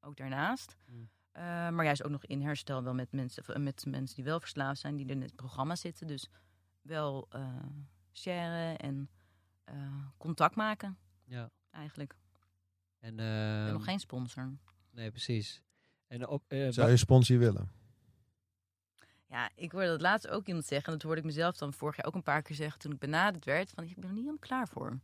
[0.00, 0.76] ook daarnaast.
[0.86, 1.08] Mm.
[1.32, 4.40] Eh, maar juist ook nog in herstel wel met mensen, eh, met mensen die wel
[4.40, 6.06] verslaafd zijn, die er in het programma zitten.
[6.06, 6.28] Dus
[6.82, 7.46] wel eh
[8.12, 9.10] sharen en
[9.64, 9.74] eh,
[10.16, 11.50] contact maken Ja.
[11.70, 12.16] eigenlijk.
[12.98, 14.52] En, Ik ben ehm, nog geen sponsor.
[14.90, 15.62] Nee, precies.
[16.06, 17.70] En op, eh, Zou je sponsor willen?
[19.28, 20.86] Ja, ik hoorde dat laatst ook iemand zeggen.
[20.86, 22.98] En dat hoorde ik mezelf dan vorig jaar ook een paar keer zeggen toen ik
[22.98, 23.70] benaderd werd.
[23.70, 24.98] Van ik ben er niet helemaal klaar voor.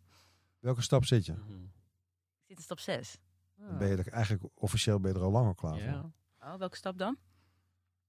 [0.59, 1.33] Welke stap zit je?
[1.33, 1.53] Mhm.
[1.63, 3.19] Ik zit in stap 6.
[3.61, 5.83] Ah, Ben je er eigenlijk officieel ben je er al lang al klaar voor?
[5.93, 6.11] ja.
[6.41, 7.17] Oh, welke stap dan?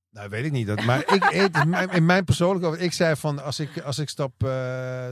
[0.09, 0.67] Nou, weet ik niet.
[0.67, 1.55] Dat, maar ik, ik-
[1.93, 4.39] in mijn- persoonlijke over, ik zei van als ik, als ik stap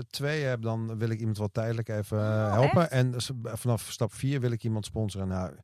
[0.10, 2.82] 2 heb, dan wil ik iemand wel tijdelijk even eh, Oh, helpen.
[2.82, 2.92] echt?
[2.92, 3.14] En
[3.58, 5.28] vanaf stap 4 wil ik iemand sponsoren.
[5.28, 5.56] Nou,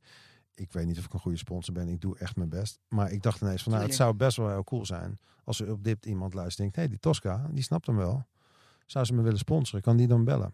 [0.60, 1.88] ik weet niet of ik een goede sponsor ben.
[1.88, 2.80] Ik doe echt mijn best.
[2.88, 5.72] Maar ik dacht ineens van nou, het zou best wel heel cool zijn als er
[5.72, 6.58] op dit iemand luistert.
[6.58, 8.26] Denkt, hé, hey, die Tosca, die snapt hem wel.
[8.86, 9.82] Zou ze me willen sponsoren?
[9.82, 10.54] Kan die dan bellen?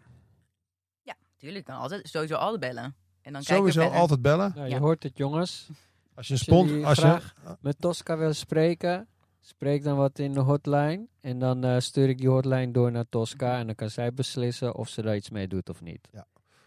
[1.38, 2.96] Tuurlijk, kan altijd sowieso alle bellen.
[3.22, 4.52] En dan Sowieso altijd bellen.
[4.56, 4.80] Nou, je Ja.
[4.80, 5.70] hoort het, jongens.
[6.13, 6.86] Als je een Als sponsor...
[6.86, 9.08] Als je, Met Tosca willen spreken,
[9.39, 11.08] spreek dan wat in de hotline.
[11.22, 13.60] En dan eh, stuur ik die hotline door naar Tosca.
[13.60, 16.10] En dan kan zij beslissen of ze daar iets mee doet of niet.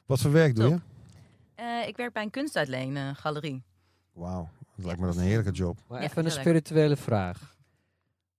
[0.06, 0.80] wat voor werk doe je?
[1.58, 3.64] Eh, ik werk bij een kunstuitleen eh, galerie.
[4.12, 5.78] Wauw, dat lijkt me dat een heerlijke job.
[5.88, 7.56] Maar Ja, even een spirituele vraag.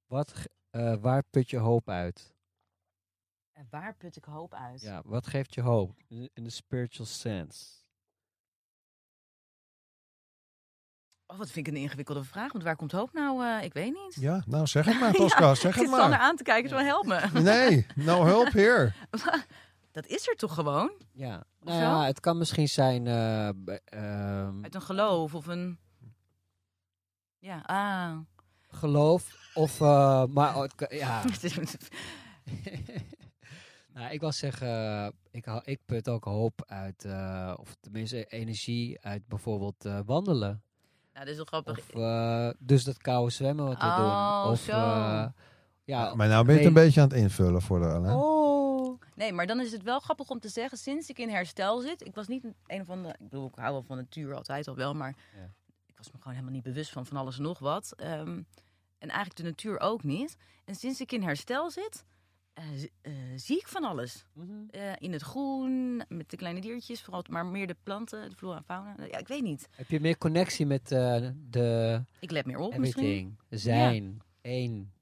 [0.07, 0.33] Wat,
[0.69, 2.33] eh, waar put je hoop uit?
[3.53, 4.81] En waar put ik hoop uit?
[4.81, 5.95] Ja, wat geeft je hoop?
[6.07, 7.65] In de spiritual sense.
[11.25, 12.51] Oh, wat vind ik een ingewikkelde vraag.
[12.51, 13.45] Want waar komt hoop nou?
[13.45, 14.15] eh, ik weet niet.
[14.19, 15.55] Ja, nou zeg het maar, Tosca.
[15.55, 16.19] zeg ik het zit Sander maar.
[16.27, 17.41] aan te kijken, zo help me.
[17.41, 18.93] Nee, no help here.
[19.91, 20.91] Dat is er toch gewoon?
[21.11, 23.07] Ja, nou ja, het kan misschien zijn.
[23.07, 23.47] eh,
[23.85, 25.79] ehm, Uit een geloof of een...
[27.39, 28.17] Ja, ah.
[28.71, 29.81] geloof of.
[29.81, 31.23] eh, maar oh, het kan- ja.
[33.93, 39.27] nou, ik wil zeggen, ik, ik put ook hoop uit, eh, of tenminste energie uit
[39.27, 40.61] bijvoorbeeld eh, wandelen.
[41.13, 41.77] nou, dat is wel grappig.
[41.93, 44.51] Of dus dat koude zwemmen wat we Oh, doen.
[44.51, 44.71] Of, zo.
[44.71, 45.25] eh,
[45.83, 48.15] ja, Maar nou ben je het een beetje aan het invullen voor de Alain.
[48.17, 48.38] Oh.
[49.19, 52.05] Nee, maar dan is het wel grappig om te zeggen, sinds ik in herstel zit,
[52.05, 54.75] ik was niet een, of andere, ik bedoel, ik hou wel van natuur altijd al
[54.75, 55.53] wel, maar Ja.
[55.85, 57.93] ik was me gewoon helemaal niet bewust van van alles en nog wat.
[57.95, 58.41] Ehm,
[58.97, 60.35] en eigenlijk de natuur ook niet.
[60.65, 62.05] En sinds ik in herstel zit,
[62.53, 62.65] eh,
[63.01, 64.25] eh, zie ik van alles.
[64.33, 64.49] Mhm.
[64.69, 68.57] Eh, in het groen, met de kleine diertjes, vooral, maar meer de planten, de flora
[68.57, 68.95] en fauna.
[69.11, 69.67] Ja, ik weet niet.
[69.75, 73.37] Heb je meer connectie met de Ik let meer op misschien.
[73.49, 74.93] zijn, één.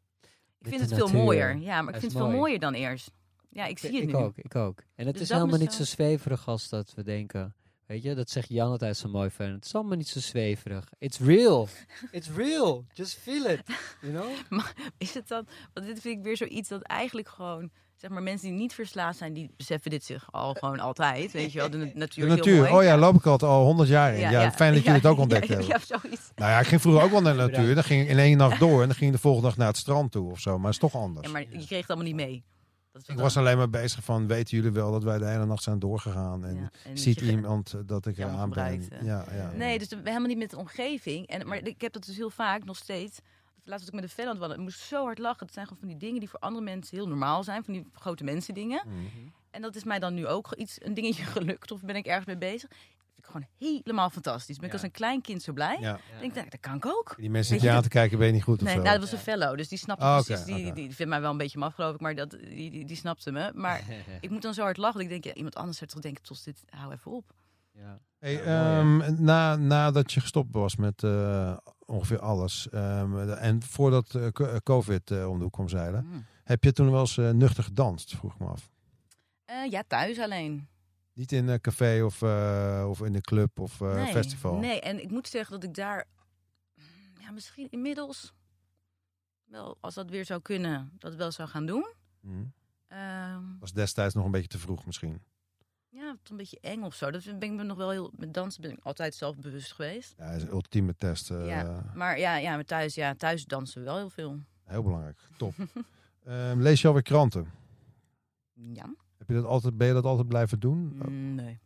[0.60, 1.58] Ik vind de het veel mooier.
[1.58, 2.38] Ja, maar ik vind het veel mooi.
[2.39, 3.12] mooier dan eerst.
[3.57, 4.15] Ja, ik zie het ik nu.
[4.15, 4.79] ook, ik ook.
[4.95, 7.55] En het Dus is helemaal niet zo- zweverig als dat we denken.
[7.85, 9.45] Weet je, dat zegt Jan altijd zo mooi van.
[9.45, 10.89] Het is allemaal niet zo zweverig.
[10.97, 11.67] It's real.
[12.11, 12.85] It's real.
[12.93, 13.61] Just feel it.
[14.01, 14.61] You know?
[14.97, 15.47] Is het dan?
[15.73, 19.17] Want dit vind ik weer zoiets dat eigenlijk gewoon, zeg maar, mensen die niet verslaafd
[19.17, 21.31] zijn, die beseffen dit zich al gewoon altijd.
[21.31, 22.23] Weet je wel, de na- natuur.
[22.23, 22.57] De heel natuur.
[22.61, 22.71] mooi.
[22.73, 24.19] Oh ja, loop ik altijd al honderd jaar in.
[24.19, 25.67] Ja, fijn dat jullie het ook ontdekt hebben.
[25.67, 26.31] Ja, zoiets.
[26.35, 27.75] Nou ja, ik ging vroeger ook wel naar de natuur.
[27.75, 29.67] Dan ging ik in één nacht door en dan ging ik de volgende dag naar
[29.67, 30.57] het strand toe of zo.
[30.57, 31.31] Maar het is toch anders.
[31.31, 32.43] Maar je kreeg het allemaal niet mee.
[33.05, 35.63] Dat Ik was alleen maar bezig van, weten jullie wel dat wij de hele nacht
[35.63, 36.45] zijn doorgegaan?
[36.45, 38.99] En ja, en ziet iemand eh, dat ik je er allemaal aan ben?
[38.99, 39.05] eh.
[39.05, 39.51] Ja, ja.
[39.55, 41.27] Nee, dus helemaal niet met de omgeving.
[41.27, 43.19] En, maar ik heb dat dus heel vaak nog steeds.
[43.63, 44.65] Laatst was ik met een fan aan het wandelen.
[44.65, 45.45] Ik moest zo hard lachen.
[45.45, 47.63] Het zijn gewoon van die dingen die voor andere mensen heel normaal zijn.
[47.63, 48.83] Van die grote mensen dingen.
[48.86, 48.97] Mhm.
[49.51, 51.71] En dat is mij dan nu ook iets, een dingetje gelukt.
[51.71, 52.69] Of ben ik ergens mee bezig.
[53.23, 54.56] Vind ik gewoon helemaal fantastisch.
[54.56, 54.77] Ben ik Ja.
[54.77, 55.77] als een klein kind zo blij.
[55.80, 55.95] Ja.
[55.95, 57.13] Ik denk, nou, dat kan ik ook.
[57.17, 58.82] Die mensen zitten je aan te kijken, ben je niet goed of Nee, zo.
[58.82, 59.17] nou, dat was Ja.
[59.17, 60.45] een fellow, dus die snapte Ah, precies.
[60.45, 62.86] die, die, die vindt mij wel een beetje maf, geloof ik, maar dat, die, die,
[62.86, 63.51] die snapte me.
[63.53, 63.82] Maar
[64.21, 64.93] ik moet dan zo hard lachen.
[64.93, 67.34] dat Ik denk, ja, iemand anders zou toch denken, tot dit, hou even op.
[67.71, 67.99] ja.
[68.19, 74.25] Hey, ehm, na, nadat je gestopt was met eh, ongeveer alles ehm, en voordat eh,
[74.27, 76.25] eh, COVID eh, om de hoek kwam zeilen, Mm.
[76.43, 78.69] heb je toen wel eens nuchter gedanst, vroeg ik me af.
[79.45, 80.67] Eh, ja, thuis alleen.
[81.17, 84.58] Niet in een café of, eh, of in een club of eh, nee, festival.
[84.60, 86.06] Nee, en ik moet zeggen dat ik daar,
[86.75, 86.84] mm,
[87.21, 88.34] ja, misschien inmiddels,
[89.45, 91.88] wel, als dat weer zou kunnen, dat wel zou gaan doen.
[92.88, 95.21] Ehm, Was destijds nog een beetje te vroeg misschien.
[95.89, 97.12] ja, een beetje eng of zo.
[97.12, 100.13] Dat ben ik me nog wel heel, met dansen ben ik altijd zelfbewust geweest.
[100.17, 101.32] Ja, is een ultieme test.
[101.32, 101.91] eh, Ja.
[101.95, 104.39] Maar ja, ja, maar thuis, ja, thuis dansen we wel heel veel.
[104.63, 105.19] Heel belangrijk.
[105.38, 105.53] Top.
[106.23, 107.51] Ehm, lees je alweer kranten?
[108.53, 108.93] Ja.
[109.17, 110.93] Heb je dat altijd, ben je dat altijd blijven doen?
[110.95, 111.60] Mm, Nee.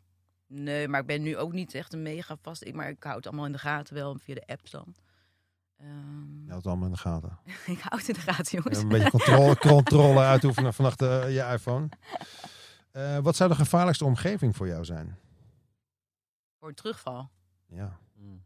[0.47, 2.63] Nee, maar ik ben nu ook niet echt een mega vast.
[2.65, 4.95] Ik, maar ik hou het allemaal in de gaten wel via de apps dan.
[5.77, 5.89] Ehm,
[6.43, 7.39] Je houdt het allemaal in de gaten.
[7.75, 8.77] ik hou het in de gaten, jongens.
[8.77, 11.89] een beetje controle, controle uitoefenen vanaf de, je iPhone.
[12.91, 15.17] Eh, wat zou de gevaarlijkste omgeving voor jou zijn?
[16.59, 17.29] Voor een terugval.
[17.67, 18.43] Ja, Mm.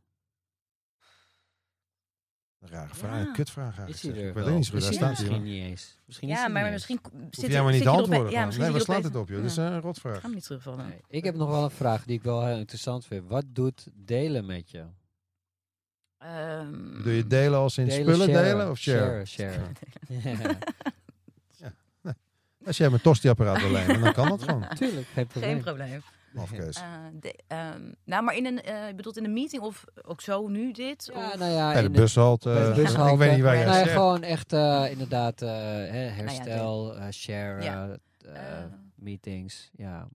[2.65, 2.95] Een rare Ja.
[2.95, 3.25] vraag.
[3.28, 3.95] Een kutvraag eigenlijk.
[3.95, 4.21] Is hij zeg.
[4.21, 4.45] er Ik wel?
[4.45, 4.82] weet niet zo goed.
[4.82, 5.97] Is Daar hij staat misschien niet eens.
[6.06, 6.99] Misschien is Ja, maar niet misschien
[7.32, 8.49] zit jij maar niet te antwoorden.
[8.60, 9.41] Nee, je slaat het op, joh?
[9.41, 10.15] Dit is een rotvraag.
[10.15, 10.80] Ga hem niet terugvallen.
[10.86, 10.89] eens.
[10.89, 13.28] Nee, Ik heb nog wel een vraag die ik wel heel interessant vind.
[13.28, 14.84] Wat doet delen met je?
[16.17, 18.43] Ehm, Doe je delen als in Delen, spullen share.
[18.49, 19.25] delen of share?
[19.25, 20.58] Share, share.
[21.58, 22.15] Ja,
[22.65, 24.67] Als jij mijn tostiapparaat wil lenen, dan kan dat gewoon.
[24.75, 25.54] Tuurlijk, geen probleem.
[25.54, 26.01] Geen probleem.
[26.36, 26.76] Mafkees.
[26.78, 26.84] Eh,
[27.19, 30.48] de- ehm, nou, maar in een, eh je bedoelt in een meeting of ook zo
[30.48, 31.10] nu dit?
[31.13, 31.38] Ja, of?
[31.38, 32.50] nou ja, Bij de bushalte.
[32.54, 33.12] de eh, bushalte.
[33.13, 37.10] Ik weet niet waar jij Nou ja, gewoon echt eh, inderdaad eh, hè, herstel, eh,
[37.12, 37.98] share, Ja.
[38.26, 38.63] eh, Eh.
[38.95, 39.69] meetings.
[39.74, 40.08] Ja,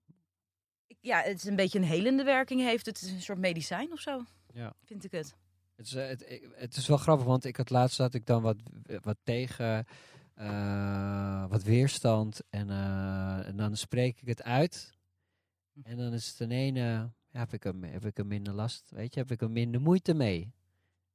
[0.99, 2.85] ja, het is een beetje een helende werking heeft.
[2.85, 4.73] Het is een soort medicijn of zo, ja.
[4.85, 5.35] vind ik het.
[5.75, 8.55] Het is, het, het is wel grappig, want ik had laatst had ik dan wat,
[9.01, 9.85] wat tegen,
[10.35, 14.93] eh, wat weerstand en, eh, en dan spreek ik het uit.
[15.83, 16.79] En dan is het een ene,
[17.29, 19.81] ja, heb, ik er, heb ik er minder last, weet je, heb ik er minder
[19.81, 20.53] moeite mee.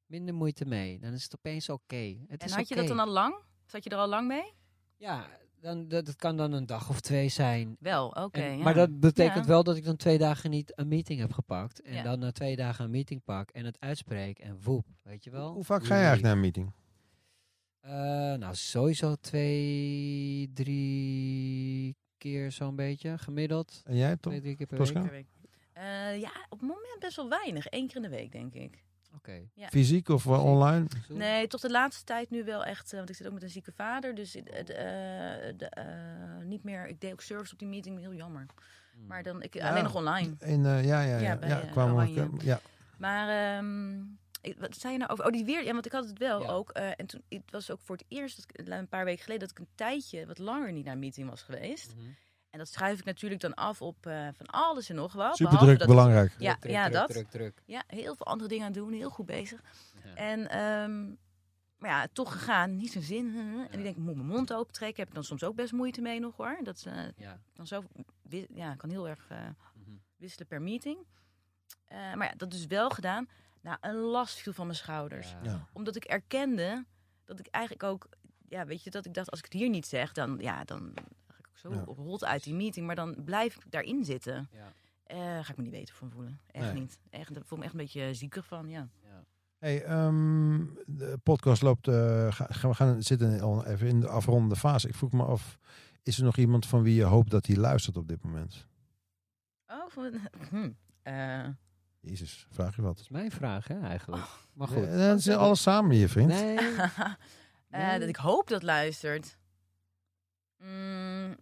[0.07, 0.99] Minder moeite mee.
[0.99, 2.17] Dan is het opeens oké.
[2.29, 3.35] Het En is had je dat dan al lang?
[3.67, 4.53] Zat je er al lang mee?
[4.97, 5.27] Ja,
[5.61, 7.77] dan, dat, dat kan dan een dag of twee zijn.
[7.81, 8.45] Wel, oké.
[8.45, 8.63] Ja.
[8.63, 9.51] Maar dat betekent Ja.
[9.51, 11.81] wel dat ik dan twee dagen niet een meeting heb gepakt.
[11.81, 12.03] En Ja.
[12.03, 15.53] dan na twee dagen een meeting pak en het uitspreek en woep, weet je wel.
[15.53, 16.73] Hoe vaak ga je eigenlijk naar een meeting?
[17.81, 17.91] Eh,
[18.39, 23.83] nou, sowieso twee, drie keer zo'n beetje, gemiddeld.
[23.85, 24.33] En jij, toch?
[24.33, 25.03] Twee, drie keer per Tosca?
[25.09, 25.27] week.
[25.73, 27.67] Eh, ja, op het moment best wel weinig.
[27.71, 28.85] Eén keer in de week, denk ik.
[29.15, 29.41] Oké.
[29.55, 29.69] Ja.
[29.69, 30.87] Fysiek of eh, online?
[31.09, 32.91] Nee, tot de laatste tijd nu wel echt.
[32.93, 34.15] eh, want ik zit ook met een zieke vader.
[34.15, 36.87] Dus eh, de, eh, de, eh, niet meer.
[36.87, 37.99] Ik deed ook service op die meeting.
[38.01, 38.47] Heel jammer.
[38.93, 39.07] Hmm.
[39.07, 39.71] Maar dan, ik, Ja.
[39.71, 40.35] alleen nog online.
[40.39, 41.19] In, eh, ja, ja, ja.
[41.19, 42.45] Ja, ja, bij, kwamen we- Oranje.
[42.45, 42.61] ja.
[42.99, 43.95] Maar ehm,
[44.59, 45.25] wat zei je nou over?
[45.25, 45.65] Oh, die weer.
[45.65, 46.49] Ja, want ik had het wel Ja.
[46.49, 46.71] ook.
[46.71, 49.49] eh, en toen het was ook voor het eerst, dat ik, een paar weken geleden,
[49.49, 51.95] dat ik een tijdje wat langer niet naar een meeting was geweest.
[51.95, 52.07] Mhm.
[52.51, 55.37] En dat schuif ik natuurlijk dan af op eh, van alles en nog wat.
[55.37, 56.35] Super druk, dat- belangrijk.
[56.39, 57.09] Ja, Druk, druk, ja, druk, dat.
[57.11, 57.63] Druk, druk.
[57.67, 58.93] Ja, heel veel andere dingen aan het doen.
[58.93, 59.61] Heel goed bezig.
[60.05, 60.15] Ja.
[60.15, 61.07] En ehm,
[61.79, 62.77] maar ja, toch gegaan.
[62.77, 63.35] Niet zo'n zin.
[63.71, 64.99] En ik denk, ik moet mijn mond open trekken.
[64.99, 66.59] Heb ik dan soms ook best moeite mee nog hoor.
[66.63, 67.41] Dat is eh, Ja.
[67.55, 67.83] dan zo,
[68.55, 69.91] ja, kan heel erg eh, Mhm.
[70.17, 70.99] wisselen per meeting.
[71.85, 73.29] Eh, maar ja, dat is wel gedaan.
[73.67, 75.31] Nou, een last viel van mijn schouders.
[75.31, 75.39] Ja.
[75.43, 75.67] Ja.
[75.73, 76.85] Omdat ik erkende
[77.25, 78.09] dat ik eigenlijk ook,
[78.49, 80.93] ja, weet je, dat ik dacht, als ik het hier niet zeg, dan, ja, dan
[81.27, 81.83] ga ik ook zo Ja.
[81.85, 82.87] rot uit die meeting.
[82.87, 84.49] Maar dan blijf ik daarin zitten.
[84.53, 84.73] Ja.
[85.05, 86.41] Eh, ga ik me niet beter van voelen.
[86.47, 86.81] Echt Nee.
[86.81, 86.99] niet.
[87.11, 88.89] Echt, daar voel ik me echt een beetje ziekig van, ja.
[89.03, 89.25] Ja.
[89.59, 91.89] Hey, ehm, de podcast loopt.
[91.89, 94.89] eh, ga, gaan we gaan zitten al even in de afrondende fase.
[94.89, 95.59] Ik vroeg me af:
[96.03, 98.67] is er nog iemand van wie je hoopt dat hij luistert op dit moment?
[99.67, 100.13] Oh, van,
[100.51, 100.71] hm.
[101.03, 101.47] Eh,
[102.09, 102.97] Jezus, vraag je wat?
[102.97, 104.23] Dat is mijn vraag, hè, eigenlijk.
[104.53, 104.85] Maar goed.
[104.85, 106.29] Ja, dat is alles samen, je vriend.
[106.29, 106.57] Nee.
[106.59, 107.11] eh,
[107.69, 107.99] Nee.
[107.99, 109.39] Dat ik hoop dat luistert.
[110.59, 111.37] Mm,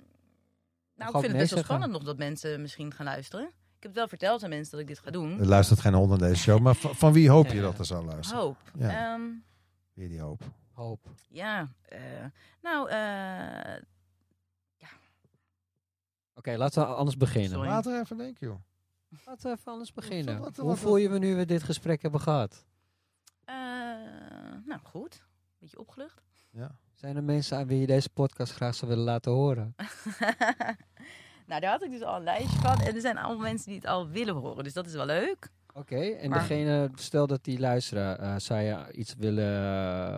[0.95, 1.65] nou, ik vind het best wel zeggen.
[1.65, 3.47] spannend nog dat mensen misschien gaan luisteren.
[3.47, 5.39] Ik heb het wel verteld aan mensen dat ik dit ga doen.
[5.41, 7.63] Er luistert geen hond deze show, maar van, van wie hoop je Ja.
[7.63, 8.43] dat er zou luisteren?
[8.43, 8.57] Hoop.
[8.79, 9.13] Ja.
[9.13, 9.23] Ehm,
[9.93, 10.43] Weer die hoop.
[10.73, 11.09] Hoop.
[11.29, 12.01] ja, eh,
[12.63, 13.83] nou, eh,
[16.35, 17.83] Oké, laten we anders beginnen.
[17.83, 18.01] Sorry.
[18.01, 18.59] Even denken, joh.
[19.27, 20.39] Laten we even anders beginnen.
[20.39, 22.65] wat- wat- Hoe voel je me nu we dit gesprek hebben gehad?
[23.45, 23.55] eh,
[24.67, 25.23] nou goed.
[25.59, 26.23] Beetje opgelucht.
[26.51, 26.79] Ja.
[26.95, 29.75] Zijn er mensen aan wie je deze podcast graag zou willen laten horen?
[31.47, 32.81] nou, daar had ik dus al een lijstje van.
[32.81, 34.65] En er zijn allemaal mensen die het al willen horen.
[34.65, 35.49] Dus dat is wel leuk.
[35.75, 39.55] Oké, en Maar- degene, stel dat die luisteren, eh, zou je iets willen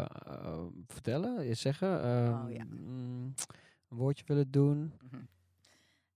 [0.09, 2.03] eh, vertellen, zeggen?
[2.03, 2.65] Eh, Oh, ja.
[2.65, 3.35] mm,
[3.89, 4.93] een woordje willen doen?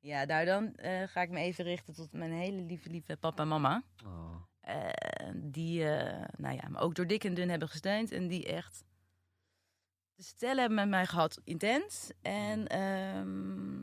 [0.01, 3.43] Ja, nou dan eh, ga ik me even richten tot mijn hele lieve, lieve papa
[3.43, 3.83] en mama.
[4.07, 4.35] Oh.
[4.61, 4.89] Eh,
[5.35, 8.13] die eh, nou ja, me ook door dik en dun hebben gesteund.
[8.13, 8.85] En die echt
[10.15, 12.11] de stellen hebben met mij gehad intens.
[12.23, 13.83] En ehm,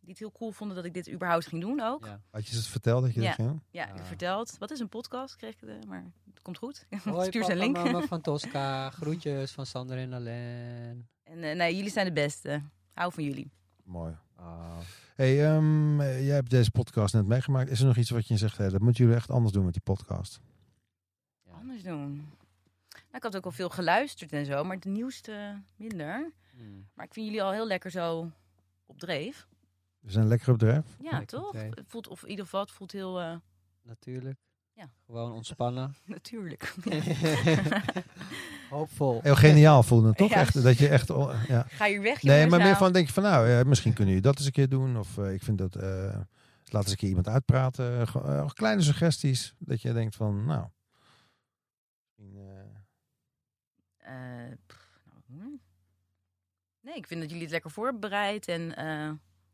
[0.00, 2.04] die het heel cool vonden dat ik dit überhaupt ging doen ook.
[2.04, 3.26] Ja, Had je ze het verteld dat je Ja.
[3.26, 3.62] dat ging doen?
[3.70, 4.04] ik heb Ah.
[4.04, 4.58] verteld.
[4.58, 5.36] Wat is een podcast?
[5.36, 6.86] Kreeg ik het, maar het komt goed.
[7.04, 7.76] Hoi Stuur een link.
[7.76, 11.08] mama van Tosca, groetjes van Sander en Alain.
[11.22, 12.62] En eh, nee, jullie zijn de beste.
[12.92, 13.50] Hou van jullie.
[13.84, 14.16] Mooi.
[14.40, 14.78] Oh.
[15.14, 17.70] Hey, ehm, eh, jij hebt deze podcast net meegemaakt.
[17.70, 19.72] Is er nog iets wat je zegt, hey, dat moeten jullie echt anders doen met
[19.72, 20.40] die podcast?
[21.46, 21.52] Ja.
[21.52, 22.14] Anders doen.
[22.90, 26.32] Nou, ik had ook al veel geluisterd en zo, maar het nieuwste minder.
[26.56, 26.88] Hmm.
[26.94, 28.30] Maar ik vind jullie al heel lekker zo
[28.86, 29.48] op dreef.
[30.00, 30.84] We zijn lekker op drijf.
[31.02, 31.50] Ja, Lekker toch?
[31.50, 31.74] dreef.
[31.74, 33.36] Het voelt, of in ieder geval, het voelt heel eh,
[33.82, 34.38] Natuurlijk.
[34.72, 34.90] Ja.
[35.06, 35.94] Gewoon ontspannen.
[36.04, 36.74] natuurlijk.
[38.70, 39.20] Hoopvol.
[39.22, 40.30] Heel geniaal voelde het toch?
[40.30, 40.36] Ja.
[40.36, 41.10] Echt, dat je echt...
[41.10, 41.62] oh, ja.
[41.68, 42.78] Ga hier weg, Nee, maar meer nou.
[42.78, 44.98] van denk je van nou, ja, misschien kunnen jullie dat eens een keer doen.
[44.98, 46.16] Of eh, ik vind dat, eh
[46.64, 48.00] laat eens een keer iemand uitpraten.
[48.14, 49.54] Eh, kleine suggesties.
[49.58, 50.66] Dat je denkt van nou.
[52.16, 52.24] eh,
[53.98, 54.56] Eh,
[55.04, 55.56] nou, hm.
[56.80, 58.48] Nee, ik vind dat jullie het lekker voorbereid.
[58.48, 59.10] En eh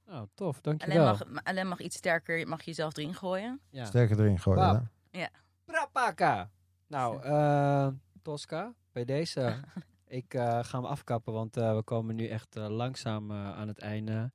[0.08, 1.06] Oh, tof, alleen, dankjewel.
[1.06, 3.60] mag, ma- alleen mag iets sterker, mag je jezelf erin gooien.
[3.70, 3.84] Ja.
[3.84, 4.90] sterker erin gooien.
[5.10, 5.24] Hè?
[5.64, 6.50] Prapaka.
[6.86, 7.88] Nou, eh,
[8.30, 9.60] Tosca, bij deze.
[10.20, 13.78] ik eh, ga hem afkappen, want eh, we komen nu echt eh, langzaam aan het
[13.78, 14.32] einde,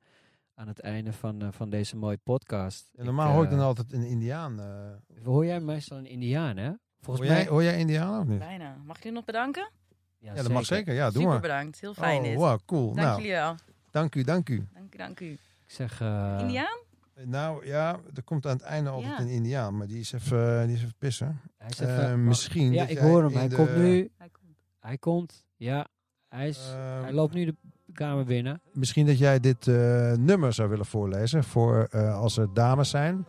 [0.54, 2.90] aan het einde van, eh, van deze mooie podcast.
[2.94, 4.60] En normaal Ik, hoor ik dan altijd een Indiaan.
[4.60, 5.24] eh.
[5.24, 6.66] Hoor jij meestal een Indiaan, hè?
[6.68, 7.46] hoor, Volgens jij, mij.
[7.48, 8.38] hoor jij Indiaan of niet?
[8.38, 8.76] Bijna.
[8.84, 9.70] Mag ik jullie nog bedanken?
[10.18, 10.94] Ja, dat mag zeker.
[10.94, 11.40] Ja, doe Super maar.
[11.40, 11.80] bedankt.
[11.80, 12.34] Heel fijn Oh, dit.
[12.36, 12.86] wow, cool.
[12.86, 13.54] Dank nou, jullie wel.
[13.90, 14.68] dank u, dank u.
[14.72, 15.30] Dank u, dank u.
[15.32, 16.00] Ik zeg...
[16.00, 16.78] eh, Indiaan?
[17.24, 19.20] Nou ja, er komt aan het einde altijd Ja.
[19.20, 21.40] een Indiaan, maar die is even, die is even pissen.
[21.58, 23.30] hij is Eh, even- misschien Ja, dat ik jij hoor hem.
[23.32, 24.10] in Hij de- komt nu.
[24.18, 24.56] Hij komt.
[24.80, 25.44] Hij komt.
[25.56, 25.86] Ja,
[26.28, 27.56] hij, is, Ehm, hij loopt nu de
[27.92, 28.60] kamer binnen.
[28.72, 33.26] Misschien dat jij dit eh, nummer zou willen voorlezen voor eh, als er dames zijn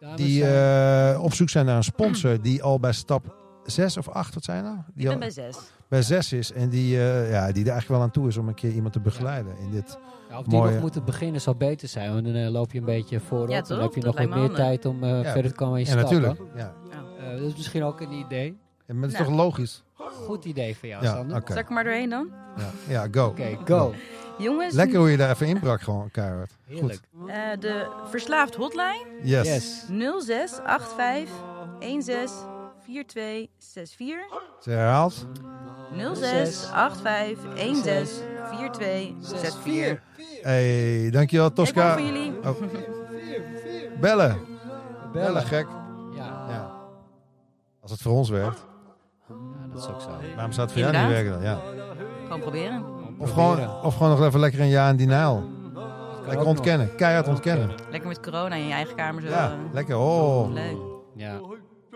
[0.00, 3.39] Dames die zijn- eh, op zoek zijn naar een sponsor die al bij stap
[3.70, 4.76] 6 of 8, wat zijn nou?
[4.94, 5.58] Ik ben al bij zes.
[5.88, 8.48] bij 6 is en die, eh, ja, die er eigenlijk wel aan toe is om
[8.48, 9.98] een keer iemand te begeleiden in dit.
[10.30, 12.12] Ja, of die mooie- nog moeten beginnen zou beter zijn.
[12.12, 13.48] Want dan eh, loop je een beetje voorop.
[13.48, 15.84] Ja, dan heb je nog wat meer tijd om eh, Ja, verder te komen in
[15.86, 16.20] je Ja, stappen.
[16.22, 16.56] natuurlijk.
[16.56, 16.72] Ja.
[17.20, 18.46] Eh, dat is misschien ook een idee.
[18.86, 19.28] Ja, maar dat is Nou.
[19.30, 19.82] toch logisch?
[20.26, 21.36] Goed idee van jou, Ja, Sander.
[21.36, 21.52] oké.
[21.52, 22.30] Zal ik er maar doorheen dan?
[22.56, 23.26] Ja, ja, go.
[23.26, 23.94] Oké, go.
[24.38, 26.52] Jongens, Lekker hoe je daar even inbrak gewoon, keihard.
[26.66, 27.00] Heerlijk.
[27.26, 29.46] eh, de Verslaafd Hotline Yes.
[29.46, 29.84] Yes.
[29.88, 31.34] 0685
[31.80, 32.59] 16
[32.90, 34.42] 4264.
[34.60, 35.26] Ze herhaalt.
[36.14, 40.00] 0685 16 4264.
[40.42, 41.92] Hey, dankjewel Ik Tosca.
[41.92, 42.32] van jullie.
[42.44, 42.50] Oh.
[44.00, 44.38] Bellen.
[45.12, 45.66] Bellen, gek.
[46.16, 46.46] Ja.
[46.48, 46.70] Ja.
[47.82, 48.64] Als het voor ons werkt,
[49.28, 49.34] Ja,
[49.72, 50.08] dat is ook zo.
[50.34, 51.42] waarom zou het voor jou niet werken dan?
[51.42, 51.58] Ja.
[52.24, 52.84] Gewoon proberen.
[53.18, 55.44] Of, gewoon, of gewoon nog even lekker een jaar in denial.
[56.26, 57.70] Lekker ontkennen, keihard ontkennen.
[57.90, 59.28] Lekker met corona in je eigen kamer zo.
[59.28, 59.96] Ja, lekker.
[59.96, 60.52] Oh.
[60.52, 60.76] Leuk.
[61.14, 61.40] Ja.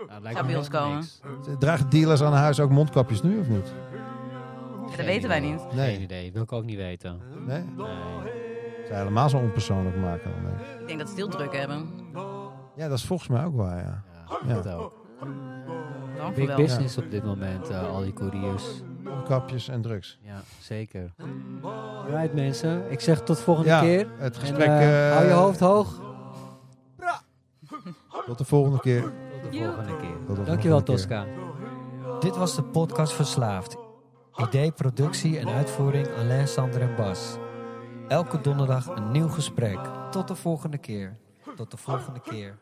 [0.07, 0.95] Nou, lijkt Zou bij ons komen.
[0.95, 1.21] niks.
[1.59, 3.73] Dragen dealers aan huis ook mondkapjes nu of niet?
[3.93, 5.61] Ja, dat Geen weten wij niet.
[5.67, 5.99] Geen Nee.
[5.99, 6.31] idee.
[6.31, 7.19] Wil ik ook niet weten.
[7.45, 7.63] Nee?
[7.63, 7.87] Nee.
[8.87, 10.31] Ze helemaal zo onpersoonlijk maken.
[10.31, 10.81] dan, denk ik.
[10.81, 11.89] Ik denk dat ze het heel druk hebben.
[12.75, 14.03] Ja, dat is volgens mij ook waar, ja.
[14.47, 14.61] Ja, Ja.
[14.61, 14.93] dat ook.
[16.35, 16.55] Big wel.
[16.57, 18.63] business op dit moment, eh, al die couriers.
[19.03, 20.19] Mondkapjes en drugs.
[20.21, 21.13] Ja, zeker.
[21.61, 24.07] Alright mensen, ik zeg tot volgende Ja, keer.
[24.17, 24.67] het En, gesprek...
[24.67, 26.01] eh, eh, hou je hoofd hoog.
[28.25, 29.11] Tot de volgende keer
[29.51, 30.45] de volgende keer.
[30.45, 31.25] Dankjewel Tosca.
[32.19, 33.77] Dit was de podcast Verslaafd.
[34.35, 37.37] Idee, productie en uitvoering Alain, Sander en Bas.
[38.07, 39.79] Elke donderdag een nieuw gesprek.
[40.11, 41.17] Tot de volgende keer.
[41.55, 42.57] Tot de volgende keer.